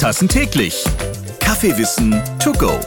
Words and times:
Tassen 0.00 0.28
täglich. 0.28 0.82
Kaffeewissen 1.40 2.12
to 2.42 2.52
go. 2.52 2.80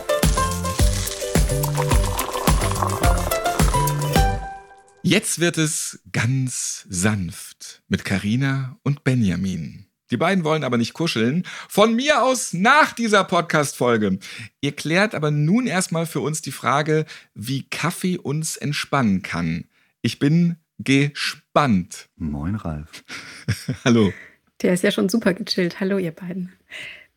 Jetzt 5.04 5.40
wird 5.40 5.59
es 5.59 6.02
ganz 6.11 6.88
sanft 6.90 7.84
mit 7.88 8.04
Karina 8.04 8.79
und 8.81 9.04
Benjamin. 9.04 9.86
Die 10.09 10.18
beiden 10.18 10.43
wollen 10.43 10.63
aber 10.63 10.79
nicht 10.79 10.93
kuscheln. 10.93 11.43
Von 11.70 11.95
mir 11.95 12.23
aus 12.23 12.52
nach 12.52 12.93
dieser 12.93 13.23
Podcast-Folge. 13.25 14.18
Ihr 14.61 14.71
klärt 14.71 15.14
aber 15.14 15.30
nun 15.30 15.68
erstmal 15.68 16.07
für 16.07 16.21
uns 16.21 16.41
die 16.41 16.52
Frage, 16.52 17.05
wie 17.36 17.70
Kaffee 17.70 18.18
uns 18.18 18.57
entspannen 18.57 19.21
kann. 19.21 19.66
Ich 20.02 20.18
bin 20.18 20.55
gespannt. 20.80 22.09
Moin, 22.16 22.55
Ralf. 22.55 23.04
Hallo. 23.86 24.11
Der 24.64 24.73
ist 24.73 24.83
ja 24.83 24.89
schon 24.89 25.09
super 25.09 25.36
gechillt. 25.36 25.79
Hallo, 25.79 26.00
ihr 26.00 26.11
beiden. 26.11 26.54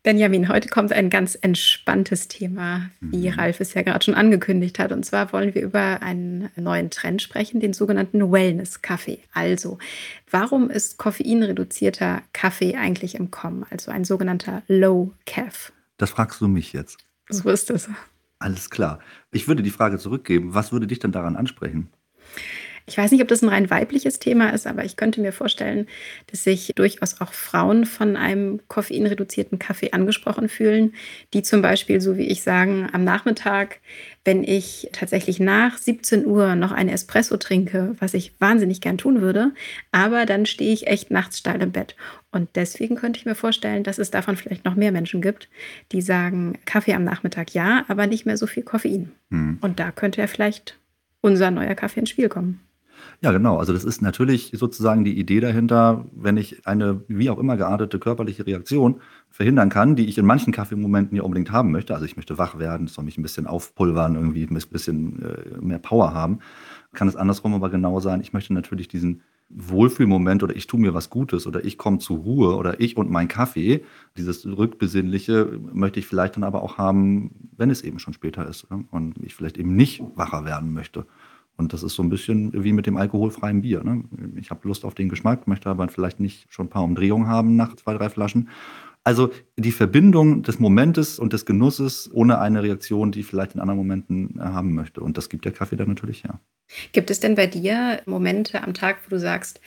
Benjamin, 0.07 0.47
heute 0.47 0.69
kommt 0.69 0.93
ein 0.93 1.09
ganz 1.09 1.37
entspanntes 1.41 2.29
Thema, 2.29 2.89
wie 3.01 3.29
mhm. 3.29 3.37
Ralf 3.37 3.59
es 3.59 3.73
ja 3.73 3.81
gerade 3.81 4.05
schon 4.05 4.13
angekündigt 4.13 4.79
hat. 4.79 4.93
Und 4.93 5.05
zwar 5.05 5.33
wollen 5.33 5.53
wir 5.53 5.61
über 5.61 6.01
einen 6.01 6.49
neuen 6.55 6.89
Trend 6.89 7.21
sprechen, 7.21 7.59
den 7.59 7.73
sogenannten 7.73 8.31
Wellness-Kaffee. 8.31 9.19
Also, 9.33 9.79
warum 10.31 10.69
ist 10.69 10.97
koffeinreduzierter 10.97 12.21
Kaffee 12.31 12.77
eigentlich 12.77 13.15
im 13.15 13.31
Kommen? 13.31 13.65
Also 13.69 13.91
ein 13.91 14.05
sogenannter 14.05 14.63
Low 14.69 15.11
Caf. 15.25 15.73
Das 15.97 16.11
fragst 16.11 16.39
du 16.39 16.47
mich 16.47 16.71
jetzt. 16.71 16.99
So 17.27 17.49
ist 17.49 17.69
es. 17.69 17.89
Alles 18.39 18.69
klar. 18.69 18.99
Ich 19.33 19.49
würde 19.49 19.61
die 19.61 19.71
Frage 19.71 19.97
zurückgeben. 19.97 20.53
Was 20.53 20.71
würde 20.71 20.87
dich 20.87 20.99
denn 20.99 21.11
daran 21.11 21.35
ansprechen? 21.35 21.89
Ich 22.89 22.97
weiß 22.97 23.11
nicht, 23.11 23.21
ob 23.21 23.27
das 23.27 23.43
ein 23.43 23.49
rein 23.49 23.69
weibliches 23.69 24.17
Thema 24.17 24.51
ist, 24.51 24.65
aber 24.65 24.85
ich 24.85 24.95
könnte 24.95 25.19
mir 25.19 25.33
vorstellen, 25.33 25.87
dass 26.27 26.45
sich 26.45 26.71
durchaus 26.73 27.19
auch 27.19 27.33
Frauen 27.33 27.85
von 27.85 28.15
einem 28.15 28.61
koffeinreduzierten 28.69 29.59
Kaffee 29.59 29.91
angesprochen 29.91 30.47
fühlen, 30.47 30.93
die 31.33 31.41
zum 31.43 31.61
Beispiel, 31.61 31.99
so 31.99 32.15
wie 32.15 32.27
ich 32.27 32.43
sagen, 32.43 32.87
am 32.93 33.03
Nachmittag, 33.03 33.79
wenn 34.23 34.41
ich 34.41 34.87
tatsächlich 34.93 35.41
nach 35.41 35.77
17 35.77 36.25
Uhr 36.25 36.55
noch 36.55 36.71
einen 36.71 36.89
Espresso 36.89 37.35
trinke, 37.35 37.95
was 37.99 38.13
ich 38.13 38.39
wahnsinnig 38.39 38.79
gern 38.79 38.97
tun 38.97 39.19
würde, 39.19 39.51
aber 39.91 40.25
dann 40.25 40.45
stehe 40.45 40.71
ich 40.73 40.87
echt 40.87 41.11
nachts 41.11 41.39
steil 41.39 41.61
im 41.61 41.73
Bett. 41.73 41.97
Und 42.31 42.49
deswegen 42.55 42.95
könnte 42.95 43.19
ich 43.19 43.25
mir 43.25 43.35
vorstellen, 43.35 43.83
dass 43.83 43.97
es 43.97 44.11
davon 44.11 44.37
vielleicht 44.37 44.63
noch 44.63 44.75
mehr 44.75 44.93
Menschen 44.93 45.21
gibt, 45.21 45.49
die 45.91 46.01
sagen, 46.01 46.57
Kaffee 46.63 46.93
am 46.93 47.03
Nachmittag 47.03 47.53
ja, 47.53 47.83
aber 47.89 48.07
nicht 48.07 48.25
mehr 48.25 48.37
so 48.37 48.47
viel 48.47 48.63
Koffein. 48.63 49.11
Hm. 49.29 49.57
Und 49.59 49.81
da 49.81 49.91
könnte 49.91 50.21
ja 50.21 50.27
vielleicht 50.27 50.77
unser 51.19 51.51
neuer 51.51 51.75
Kaffee 51.75 51.99
ins 51.99 52.09
Spiel 52.09 52.29
kommen. 52.29 52.61
Ja, 53.21 53.31
genau. 53.31 53.57
Also 53.57 53.73
das 53.73 53.83
ist 53.83 54.01
natürlich 54.01 54.51
sozusagen 54.53 55.03
die 55.03 55.17
Idee 55.17 55.39
dahinter, 55.39 56.05
wenn 56.13 56.37
ich 56.37 56.67
eine 56.67 57.01
wie 57.07 57.29
auch 57.29 57.37
immer 57.39 57.57
geartete 57.57 57.99
körperliche 57.99 58.45
Reaktion 58.45 59.01
verhindern 59.29 59.69
kann, 59.69 59.95
die 59.95 60.05
ich 60.05 60.17
in 60.17 60.25
manchen 60.25 60.53
Kaffeemomenten 60.53 61.15
ja 61.17 61.23
unbedingt 61.23 61.51
haben 61.51 61.71
möchte. 61.71 61.93
Also 61.93 62.05
ich 62.05 62.15
möchte 62.15 62.37
wach 62.37 62.59
werden, 62.59 62.87
soll 62.87 63.05
mich 63.05 63.17
ein 63.17 63.23
bisschen 63.23 63.47
aufpulvern, 63.47 64.15
irgendwie 64.15 64.43
ein 64.43 64.61
bisschen 64.71 65.23
äh, 65.23 65.61
mehr 65.61 65.79
Power 65.79 66.13
haben. 66.13 66.39
Kann 66.93 67.07
es 67.07 67.15
andersrum 67.15 67.53
aber 67.53 67.69
genau 67.69 67.99
sein, 67.99 68.21
ich 68.21 68.33
möchte 68.33 68.53
natürlich 68.53 68.87
diesen 68.87 69.21
Wohlfühlmoment 69.49 70.43
oder 70.43 70.55
ich 70.55 70.67
tue 70.67 70.79
mir 70.79 70.93
was 70.93 71.09
Gutes 71.09 71.47
oder 71.47 71.63
ich 71.63 71.77
komme 71.77 71.99
zur 71.99 72.17
Ruhe 72.17 72.55
oder 72.55 72.81
ich 72.81 72.97
und 72.97 73.09
mein 73.09 73.29
Kaffee, 73.29 73.83
dieses 74.17 74.45
Rückbesinnliche 74.45 75.59
möchte 75.71 75.99
ich 75.99 76.07
vielleicht 76.07 76.35
dann 76.35 76.43
aber 76.43 76.63
auch 76.63 76.77
haben, 76.77 77.49
wenn 77.55 77.69
es 77.69 77.81
eben 77.81 77.99
schon 77.99 78.13
später 78.13 78.47
ist 78.47 78.67
und 78.91 79.15
ich 79.23 79.35
vielleicht 79.35 79.57
eben 79.57 79.75
nicht 79.75 80.03
wacher 80.15 80.43
werden 80.43 80.73
möchte. 80.73 81.05
Und 81.57 81.73
das 81.73 81.83
ist 81.83 81.95
so 81.95 82.03
ein 82.03 82.09
bisschen 82.09 82.63
wie 82.63 82.71
mit 82.71 82.85
dem 82.85 82.97
alkoholfreien 82.97 83.61
Bier. 83.61 83.83
Ne? 83.83 84.03
Ich 84.35 84.51
habe 84.51 84.67
Lust 84.67 84.85
auf 84.85 84.93
den 84.93 85.09
Geschmack, 85.09 85.47
möchte 85.47 85.69
aber 85.69 85.87
vielleicht 85.89 86.19
nicht 86.19 86.45
schon 86.49 86.67
ein 86.67 86.69
paar 86.69 86.83
Umdrehungen 86.83 87.27
haben 87.27 87.55
nach 87.55 87.75
zwei, 87.75 87.95
drei 87.95 88.09
Flaschen. 88.09 88.49
Also 89.03 89.31
die 89.55 89.71
Verbindung 89.71 90.43
des 90.43 90.59
Momentes 90.59 91.17
und 91.17 91.31
des 91.31 91.45
Genusses 91.45 92.09
ohne 92.13 92.39
eine 92.39 92.61
Reaktion, 92.61 93.11
die 93.11 93.21
ich 93.21 93.25
vielleicht 93.25 93.55
in 93.55 93.61
anderen 93.61 93.77
Momenten 93.77 94.37
haben 94.39 94.75
möchte. 94.75 95.01
Und 95.01 95.17
das 95.17 95.29
gibt 95.29 95.45
der 95.45 95.53
Kaffee 95.53 95.77
dann 95.77 95.87
natürlich 95.87 96.25
her. 96.25 96.41
Gibt 96.91 97.09
es 97.09 97.21
denn 97.21 97.35
bei 97.35 97.47
dir 97.47 98.01
Momente 98.05 98.61
am 98.63 98.73
Tag, 98.73 98.97
wo 99.05 99.09
du 99.11 99.19
sagst, 99.19 99.61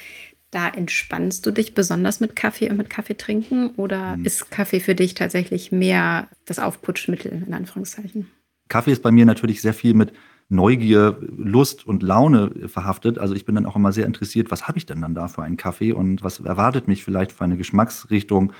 da 0.50 0.68
entspannst 0.68 1.46
du 1.46 1.52
dich 1.52 1.74
besonders 1.74 2.20
mit 2.20 2.36
Kaffee 2.36 2.68
und 2.68 2.76
mit 2.76 2.90
Kaffee 2.90 3.16
trinken? 3.16 3.70
Oder 3.76 4.14
hm. 4.14 4.24
ist 4.26 4.50
Kaffee 4.50 4.80
für 4.80 4.94
dich 4.94 5.14
tatsächlich 5.14 5.72
mehr 5.72 6.28
das 6.44 6.58
Aufputschmittel, 6.58 7.44
in 7.46 7.54
Anführungszeichen? 7.54 8.30
Kaffee 8.68 8.92
ist 8.92 9.02
bei 9.02 9.10
mir 9.10 9.24
natürlich 9.24 9.62
sehr 9.62 9.74
viel 9.74 9.94
mit 9.94 10.12
Neugier, 10.50 11.16
Lust 11.36 11.86
und 11.86 12.02
Laune 12.02 12.68
verhaftet. 12.68 13.18
Also 13.18 13.34
ich 13.34 13.44
bin 13.44 13.54
dann 13.54 13.66
auch 13.66 13.76
immer 13.76 13.92
sehr 13.92 14.06
interessiert, 14.06 14.50
was 14.50 14.66
habe 14.68 14.78
ich 14.78 14.84
denn 14.84 15.00
dann 15.00 15.14
da 15.14 15.28
für 15.28 15.42
einen 15.42 15.56
Kaffee 15.56 15.92
und 15.92 16.22
was 16.22 16.40
erwartet 16.40 16.88
mich 16.88 17.04
vielleicht 17.04 17.32
für 17.32 17.44
eine 17.44 17.56
Geschmacksrichtung. 17.56 18.52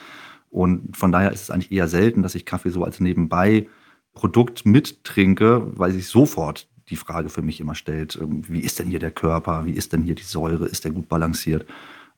Und 0.50 0.96
von 0.96 1.12
daher 1.12 1.32
ist 1.32 1.42
es 1.42 1.50
eigentlich 1.50 1.72
eher 1.72 1.88
selten, 1.88 2.22
dass 2.22 2.34
ich 2.34 2.46
Kaffee 2.46 2.70
so 2.70 2.84
als 2.84 3.00
nebenbei 3.00 3.68
Produkt 4.14 4.64
mittrinke, 4.66 5.66
weil 5.76 5.92
sich 5.92 6.06
sofort 6.06 6.68
die 6.90 6.96
Frage 6.96 7.28
für 7.28 7.42
mich 7.42 7.60
immer 7.60 7.74
stellt, 7.74 8.18
ähm, 8.20 8.42
wie 8.48 8.60
ist 8.60 8.78
denn 8.78 8.88
hier 8.88 8.98
der 8.98 9.12
Körper, 9.12 9.64
wie 9.64 9.72
ist 9.72 9.92
denn 9.92 10.02
hier 10.02 10.14
die 10.14 10.22
Säure, 10.22 10.66
ist 10.66 10.84
der 10.84 10.92
gut 10.92 11.08
balanciert? 11.08 11.66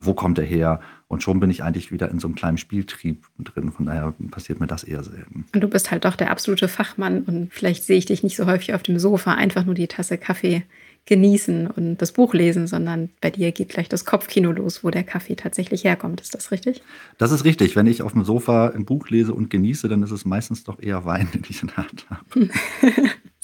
Wo 0.05 0.15
kommt 0.15 0.39
er 0.39 0.45
her? 0.45 0.81
Und 1.09 1.23
schon 1.23 1.41
bin 1.41 1.51
ich 1.51 1.63
eigentlich 1.63 1.93
wieder 1.93 2.11
in 2.11 2.19
so 2.19 2.27
einem 2.27 2.35
kleinen 2.35 2.59
Spieltrieb 2.59 3.27
drin. 3.39 3.71
Von 3.71 3.87
daher 3.87 4.15
passiert 4.31 4.61
mir 4.61 4.67
das 4.67 4.83
eher 4.83 5.05
selten. 5.05 5.45
Und 5.55 5.61
du 5.61 5.69
bist 5.69 5.91
halt 5.91 6.05
doch 6.05 6.17
der 6.17 6.31
absolute 6.31 6.69
Fachmann 6.69 7.23
und 7.23 7.53
vielleicht 7.53 7.85
sehe 7.85 7.99
ich 7.99 8.07
dich 8.07 8.23
nicht 8.23 8.37
so 8.37 8.47
häufig 8.47 8.75
auf 8.75 8.83
dem 8.83 8.99
Sofa, 8.99 9.35
einfach 9.35 9.65
nur 9.65 9.75
die 9.75 9.89
Tasse 9.89 10.17
Kaffee 10.17 10.63
genießen 11.05 11.67
und 11.67 11.97
das 11.97 12.13
Buch 12.13 12.33
lesen, 12.33 12.69
sondern 12.69 13.11
bei 13.21 13.31
dir 13.31 13.51
geht 13.51 13.71
gleich 13.71 13.89
das 13.89 14.05
Kopfkino 14.05 14.53
los, 14.53 14.85
wo 14.85 14.91
der 14.91 15.03
Kaffee 15.03 15.35
tatsächlich 15.35 15.83
herkommt. 15.85 16.21
Ist 16.21 16.35
das 16.35 16.53
richtig? 16.53 16.83
Das 17.19 17.33
ist 17.33 17.45
richtig. 17.45 17.75
Wenn 17.75 17.89
ich 17.89 18.03
auf 18.03 18.13
dem 18.13 18.25
Sofa 18.25 18.69
ein 18.69 18.85
Buch 18.85 19.09
lese 19.09 19.35
und 19.35 19.51
genieße, 19.51 19.89
dann 19.89 20.03
ist 20.05 20.13
es 20.13 20.25
meistens 20.25 20.63
doch 20.63 20.81
eher 20.81 21.05
Wein, 21.05 21.29
den 21.35 21.43
ich 21.49 21.63
in 21.63 21.69
der 21.69 21.77
Hand 21.79 22.07
habe. 22.09 22.23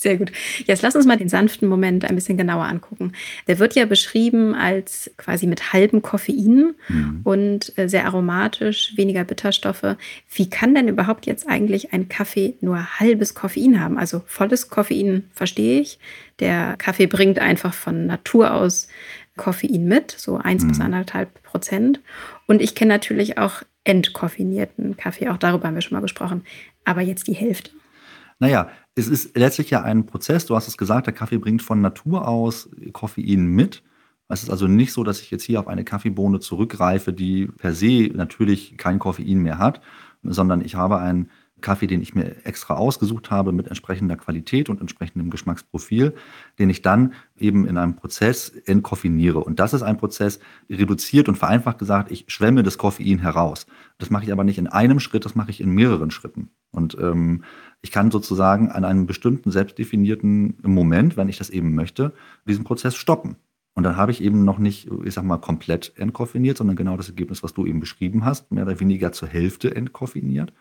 Sehr 0.00 0.16
gut. 0.16 0.30
Jetzt 0.64 0.82
lass 0.82 0.94
uns 0.94 1.06
mal 1.06 1.16
den 1.16 1.28
sanften 1.28 1.68
Moment 1.68 2.04
ein 2.04 2.14
bisschen 2.14 2.38
genauer 2.38 2.66
angucken. 2.66 3.14
Der 3.48 3.58
wird 3.58 3.74
ja 3.74 3.84
beschrieben 3.84 4.54
als 4.54 5.10
quasi 5.16 5.48
mit 5.48 5.72
halbem 5.72 6.02
Koffein 6.02 6.76
mhm. 6.88 7.20
und 7.24 7.76
äh, 7.76 7.88
sehr 7.88 8.04
aromatisch, 8.04 8.92
weniger 8.94 9.24
Bitterstoffe. 9.24 9.96
Wie 10.32 10.48
kann 10.48 10.72
denn 10.72 10.86
überhaupt 10.86 11.26
jetzt 11.26 11.48
eigentlich 11.48 11.92
ein 11.92 12.08
Kaffee 12.08 12.54
nur 12.60 13.00
halbes 13.00 13.34
Koffein 13.34 13.80
haben? 13.80 13.98
Also 13.98 14.22
volles 14.24 14.70
Koffein 14.70 15.24
verstehe 15.32 15.80
ich. 15.80 15.98
Der 16.38 16.76
Kaffee 16.78 17.08
bringt 17.08 17.40
einfach 17.40 17.74
von 17.74 18.06
Natur 18.06 18.54
aus 18.54 18.86
Koffein 19.36 19.86
mit, 19.86 20.12
so 20.12 20.36
1 20.36 20.62
mhm. 20.62 20.68
bis 20.68 20.80
1,5 20.80 21.26
Prozent. 21.42 22.00
Und 22.46 22.62
ich 22.62 22.76
kenne 22.76 22.90
natürlich 22.94 23.36
auch 23.36 23.62
entkoffinierten 23.82 24.96
Kaffee, 24.96 25.28
auch 25.28 25.38
darüber 25.38 25.66
haben 25.66 25.74
wir 25.74 25.82
schon 25.82 25.96
mal 25.96 26.02
gesprochen. 26.02 26.44
Aber 26.84 27.00
jetzt 27.00 27.26
die 27.26 27.34
Hälfte. 27.34 27.72
Naja, 28.40 28.68
es 28.94 29.08
ist 29.08 29.36
letztlich 29.36 29.70
ja 29.70 29.82
ein 29.82 30.06
Prozess. 30.06 30.46
Du 30.46 30.54
hast 30.54 30.68
es 30.68 30.76
gesagt, 30.76 31.06
der 31.06 31.14
Kaffee 31.14 31.38
bringt 31.38 31.62
von 31.62 31.80
Natur 31.80 32.28
aus 32.28 32.70
Koffein 32.92 33.46
mit. 33.46 33.82
Es 34.28 34.42
ist 34.42 34.50
also 34.50 34.66
nicht 34.66 34.92
so, 34.92 35.04
dass 35.04 35.20
ich 35.20 35.30
jetzt 35.30 35.44
hier 35.44 35.58
auf 35.58 35.68
eine 35.68 35.84
Kaffeebohne 35.84 36.38
zurückgreife, 36.38 37.12
die 37.12 37.46
per 37.46 37.74
se 37.74 38.10
natürlich 38.12 38.76
kein 38.76 38.98
Koffein 38.98 39.38
mehr 39.38 39.58
hat, 39.58 39.80
sondern 40.22 40.60
ich 40.60 40.74
habe 40.74 40.98
einen 40.98 41.30
Kaffee, 41.60 41.86
den 41.86 42.02
ich 42.02 42.14
mir 42.14 42.44
extra 42.44 42.74
ausgesucht 42.74 43.30
habe 43.30 43.52
mit 43.52 43.68
entsprechender 43.68 44.16
Qualität 44.16 44.68
und 44.68 44.80
entsprechendem 44.80 45.30
Geschmacksprofil, 45.30 46.14
den 46.58 46.70
ich 46.70 46.82
dann 46.82 47.12
eben 47.36 47.66
in 47.66 47.76
einem 47.76 47.96
Prozess 47.96 48.48
entkoffiniere. 48.48 49.40
Und 49.40 49.58
das 49.58 49.74
ist 49.74 49.82
ein 49.82 49.98
Prozess 49.98 50.40
reduziert 50.70 51.28
und 51.28 51.36
vereinfacht 51.36 51.78
gesagt, 51.78 52.10
ich 52.10 52.24
schwemme 52.28 52.62
das 52.62 52.78
Koffein 52.78 53.18
heraus. 53.18 53.66
Das 53.98 54.10
mache 54.10 54.24
ich 54.24 54.32
aber 54.32 54.44
nicht 54.44 54.58
in 54.58 54.66
einem 54.66 55.00
Schritt, 55.00 55.24
das 55.24 55.34
mache 55.34 55.50
ich 55.50 55.60
in 55.60 55.70
mehreren 55.70 56.10
Schritten. 56.10 56.50
Und 56.70 56.96
ähm, 57.00 57.44
ich 57.82 57.90
kann 57.90 58.10
sozusagen 58.10 58.70
an 58.70 58.84
einem 58.84 59.06
bestimmten 59.06 59.50
selbstdefinierten 59.50 60.58
Moment, 60.62 61.16
wenn 61.16 61.28
ich 61.28 61.38
das 61.38 61.50
eben 61.50 61.74
möchte, 61.74 62.12
diesen 62.46 62.64
Prozess 62.64 62.94
stoppen. 62.94 63.36
Und 63.78 63.84
dann 63.84 63.96
habe 63.96 64.10
ich 64.10 64.20
eben 64.24 64.44
noch 64.44 64.58
nicht, 64.58 64.88
ich 65.04 65.14
sag 65.14 65.22
mal, 65.22 65.38
komplett 65.38 65.92
entkoffiniert, 65.94 66.56
sondern 66.56 66.74
genau 66.74 66.96
das 66.96 67.08
Ergebnis, 67.08 67.44
was 67.44 67.54
du 67.54 67.64
eben 67.64 67.78
beschrieben 67.78 68.24
hast, 68.24 68.50
mehr 68.50 68.64
oder 68.64 68.80
weniger 68.80 69.12
zur 69.12 69.28
Hälfte 69.28 69.72
entkoffiniert. 69.72 70.52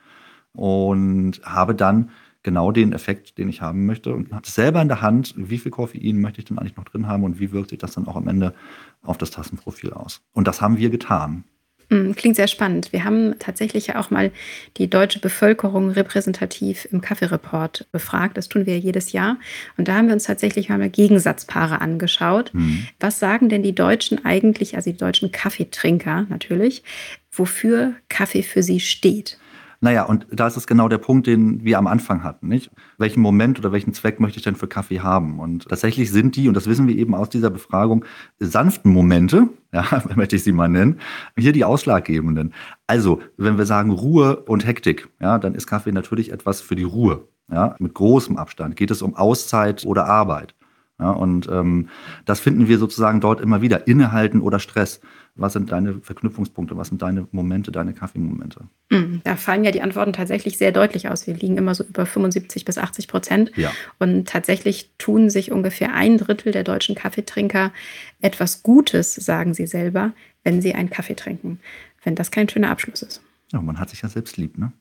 Und 0.57 1.41
habe 1.43 1.73
dann 1.73 2.09
genau 2.43 2.71
den 2.71 2.93
Effekt, 2.93 3.37
den 3.37 3.49
ich 3.49 3.61
haben 3.61 3.85
möchte. 3.85 4.13
Und 4.13 4.33
habe 4.33 4.47
selber 4.47 4.81
in 4.81 4.87
der 4.87 5.01
Hand, 5.01 5.33
wie 5.37 5.57
viel 5.57 5.71
Koffein 5.71 6.19
möchte 6.19 6.39
ich 6.39 6.45
denn 6.45 6.57
eigentlich 6.57 6.77
noch 6.77 6.85
drin 6.85 7.07
haben 7.07 7.23
und 7.23 7.39
wie 7.39 7.51
wirkt 7.51 7.69
sich 7.69 7.79
das 7.79 7.93
dann 7.93 8.07
auch 8.07 8.15
am 8.15 8.27
Ende 8.27 8.53
auf 9.01 9.17
das 9.17 9.31
Tassenprofil 9.31 9.93
aus. 9.93 10.21
Und 10.33 10.47
das 10.47 10.61
haben 10.61 10.77
wir 10.77 10.89
getan. 10.89 11.43
Hm, 11.89 12.15
klingt 12.15 12.35
sehr 12.35 12.47
spannend. 12.47 12.91
Wir 12.91 13.05
haben 13.05 13.35
tatsächlich 13.39 13.87
ja 13.87 13.99
auch 13.99 14.11
mal 14.11 14.31
die 14.75 14.89
deutsche 14.89 15.19
Bevölkerung 15.19 15.89
repräsentativ 15.89 16.85
im 16.91 16.99
Kaffeereport 16.99 17.87
befragt. 17.91 18.35
Das 18.37 18.49
tun 18.49 18.65
wir 18.65 18.75
ja 18.75 18.79
jedes 18.79 19.13
Jahr. 19.13 19.37
Und 19.77 19.87
da 19.87 19.95
haben 19.95 20.07
wir 20.07 20.13
uns 20.13 20.25
tatsächlich 20.25 20.67
mal 20.67 20.89
Gegensatzpaare 20.89 21.79
angeschaut. 21.79 22.53
Mhm. 22.53 22.87
Was 22.99 23.19
sagen 23.19 23.47
denn 23.47 23.63
die 23.63 23.75
Deutschen 23.75 24.25
eigentlich, 24.25 24.75
also 24.75 24.91
die 24.91 24.97
deutschen 24.97 25.31
Kaffeetrinker 25.31 26.25
natürlich, 26.29 26.83
wofür 27.31 27.93
Kaffee 28.09 28.43
für 28.43 28.63
sie 28.63 28.81
steht? 28.81 29.37
Naja, 29.79 30.03
und 30.03 30.25
da 30.31 30.47
ist 30.47 30.57
es 30.57 30.65
genau 30.65 30.87
der 30.87 30.97
Punkt, 30.97 31.27
den 31.27 31.63
wir 31.63 31.77
am 31.77 31.87
Anfang 31.87 32.23
hatten, 32.23 32.47
nicht? 32.47 32.71
Welchen 32.97 33.21
Moment 33.21 33.59
oder 33.59 33.71
welchen 33.71 33.93
Zweck 33.93 34.19
möchte 34.19 34.37
ich 34.37 34.43
denn 34.43 34.55
für 34.55 34.67
Kaffee 34.67 35.01
haben? 35.01 35.39
Und 35.39 35.67
tatsächlich 35.69 36.11
sind 36.11 36.35
die, 36.35 36.47
und 36.47 36.55
das 36.55 36.67
wissen 36.67 36.87
wir 36.87 36.95
eben 36.95 37.13
aus 37.13 37.29
dieser 37.29 37.49
Befragung, 37.49 38.03
sanften 38.39 38.91
Momente, 38.91 39.49
ja, 39.71 39.85
möchte 40.15 40.35
ich 40.35 40.43
sie 40.43 40.51
mal 40.51 40.67
nennen, 40.67 40.99
hier 41.37 41.51
die 41.51 41.63
ausschlaggebenden. 41.63 42.53
Also, 42.87 43.21
wenn 43.37 43.57
wir 43.57 43.65
sagen 43.65 43.91
Ruhe 43.91 44.37
und 44.37 44.65
Hektik, 44.65 45.09
ja, 45.19 45.37
dann 45.37 45.53
ist 45.53 45.67
Kaffee 45.67 45.91
natürlich 45.91 46.31
etwas 46.31 46.61
für 46.61 46.75
die 46.75 46.83
Ruhe. 46.83 47.27
Ja, 47.49 47.75
mit 47.79 47.93
großem 47.93 48.35
Abstand. 48.35 48.75
Geht 48.75 48.91
es 48.91 49.01
um 49.01 49.15
Auszeit 49.15 49.85
oder 49.85 50.05
Arbeit? 50.05 50.53
Ja, 50.99 51.11
und 51.11 51.47
ähm, 51.49 51.89
das 52.25 52.39
finden 52.39 52.67
wir 52.67 52.79
sozusagen 52.79 53.21
dort 53.21 53.39
immer 53.39 53.61
wieder. 53.61 53.87
Innehalten 53.87 54.41
oder 54.41 54.59
Stress. 54.59 54.99
Was 55.37 55.53
sind 55.53 55.71
deine 55.71 56.01
Verknüpfungspunkte? 56.01 56.75
Was 56.77 56.89
sind 56.89 57.01
deine 57.01 57.27
Momente, 57.31 57.71
deine 57.71 57.93
Kaffeemomente? 57.93 58.61
Mm, 58.89 59.19
da 59.23 59.35
fallen 59.35 59.63
ja 59.63 59.71
die 59.71 59.81
Antworten 59.81 60.13
tatsächlich 60.13 60.57
sehr 60.57 60.71
deutlich 60.71 61.09
aus. 61.09 61.27
Wir 61.27 61.35
liegen 61.35 61.57
immer 61.57 61.75
so 61.75 61.83
über 61.83 62.05
75 62.05 62.65
bis 62.65 62.77
80 62.77 63.07
Prozent. 63.07 63.51
Ja. 63.55 63.71
Und 63.99 64.27
tatsächlich 64.27 64.91
tun 64.97 65.29
sich 65.29 65.51
ungefähr 65.51 65.93
ein 65.93 66.17
Drittel 66.17 66.51
der 66.51 66.63
deutschen 66.63 66.95
Kaffeetrinker 66.95 67.71
etwas 68.19 68.63
Gutes, 68.63 69.13
sagen 69.15 69.53
sie 69.53 69.67
selber, 69.67 70.13
wenn 70.43 70.61
sie 70.61 70.73
einen 70.73 70.89
Kaffee 70.89 71.15
trinken. 71.15 71.59
Wenn 72.03 72.15
das 72.15 72.31
kein 72.31 72.49
schöner 72.49 72.69
Abschluss 72.69 73.01
ist. 73.01 73.21
Ja, 73.51 73.61
man 73.61 73.79
hat 73.79 73.89
sich 73.89 74.01
ja 74.01 74.09
selbst 74.09 74.37
lieb, 74.37 74.57
ne? 74.57 74.71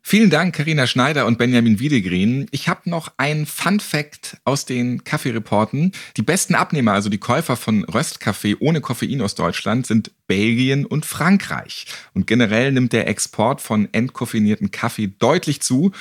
Vielen 0.00 0.30
Dank, 0.30 0.54
Karina 0.54 0.86
Schneider 0.86 1.26
und 1.26 1.36
Benjamin 1.36 1.80
Wiedegreen. 1.80 2.46
Ich 2.50 2.68
habe 2.68 2.88
noch 2.88 3.12
ein 3.18 3.44
Fun 3.44 3.78
Fact 3.78 4.38
aus 4.44 4.64
den 4.64 5.04
Kaffeereporten. 5.04 5.92
Die 6.16 6.22
besten 6.22 6.54
Abnehmer, 6.54 6.92
also 6.92 7.10
die 7.10 7.18
Käufer 7.18 7.56
von 7.56 7.84
Röstkaffee 7.84 8.56
ohne 8.58 8.80
Koffein 8.80 9.20
aus 9.20 9.34
Deutschland, 9.34 9.86
sind 9.86 10.12
Belgien 10.26 10.86
und 10.86 11.04
Frankreich. 11.04 11.86
Und 12.14 12.26
generell 12.26 12.72
nimmt 12.72 12.94
der 12.94 13.06
Export 13.06 13.60
von 13.60 13.88
entkoffinierten 13.92 14.70
Kaffee 14.70 15.08
deutlich 15.08 15.60
zu. 15.60 15.92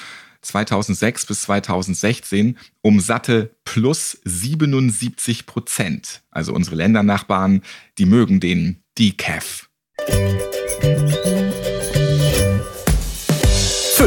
2006 0.41 1.25
bis 1.25 1.41
2016 1.41 2.57
um 2.81 2.99
satte 2.99 3.55
plus 3.65 4.19
77 4.23 5.45
Prozent. 5.45 6.21
Also 6.31 6.53
unsere 6.53 6.77
Ländernachbarn, 6.77 7.61
die 7.97 8.05
mögen 8.05 8.39
den 8.39 8.81
Decaf. 8.97 9.69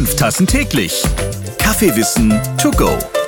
Fünf 0.00 0.16
Tassen 0.16 0.46
täglich. 0.46 1.02
Kaffeewissen 1.58 2.30
to 2.56 2.70
go. 2.70 3.19